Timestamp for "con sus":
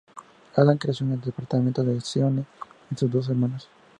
2.89-3.11